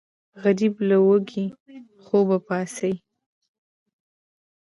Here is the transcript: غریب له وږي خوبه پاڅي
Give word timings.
غریب 0.41 0.73
له 0.89 0.97
وږي 1.07 1.45
خوبه 2.05 2.37
پاڅي 2.47 2.93